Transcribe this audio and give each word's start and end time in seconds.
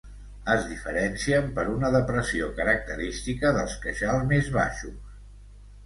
Es 0.53 0.63
diferencien 0.69 1.51
per 1.59 1.67
una 1.75 1.93
depressió 1.97 2.49
característica 2.63 3.55
dels 3.61 3.79
queixals 3.87 4.29
més 4.35 4.53
baixos. 4.61 5.19